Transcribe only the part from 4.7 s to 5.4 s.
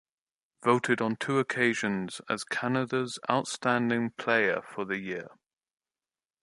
the year.